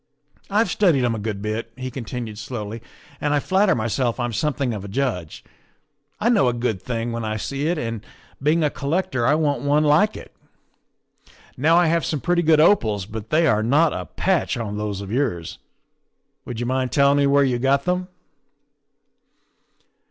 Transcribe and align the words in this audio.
"I've 0.49 0.71
studied 0.71 1.05
'em 1.05 1.13
a 1.13 1.19
good 1.19 1.43
bit," 1.43 1.71
he 1.77 1.91
continued 1.91 2.39
slowly," 2.39 2.81
and 3.21 3.35
I 3.35 3.39
flatter 3.39 3.75
myself 3.75 4.19
I'm 4.19 4.33
something 4.33 4.73
of 4.73 4.83
a 4.83 4.87
judge. 4.87 5.43
I 6.19 6.27
know 6.27 6.47
a 6.47 6.53
good 6.53 6.81
thing 6.81 7.11
when 7.11 7.23
I 7.23 7.37
see 7.37 7.67
it, 7.67 7.77
and 7.77 8.03
being 8.41 8.63
a 8.63 8.71
collector 8.71 9.19
THE 9.21 9.27
SECRETARY 9.27 9.45
OF 9.47 9.53
STATE 9.57 9.67
133 9.67 9.69
I 9.69 9.69
want 9.69 10.21
one 10.23 10.23
like 10.23 10.25
it. 10.25 11.35
Now 11.55 11.77
I 11.77 11.85
have 11.85 12.03
some 12.03 12.19
pretty 12.19 12.41
good 12.41 12.59
opals, 12.59 13.05
but 13.05 13.29
they 13.29 13.45
are 13.45 13.61
not 13.61 13.93
a 13.93 14.07
patch 14.07 14.57
on 14.57 14.79
those 14.79 15.01
of 15.01 15.11
yours. 15.11 15.59
Would 16.45 16.59
you 16.59 16.65
mind 16.65 16.91
telling 16.91 17.17
me 17.19 17.27
where 17.27 17.43
you 17.43 17.59
got 17.59 17.85
them?" 17.85 18.07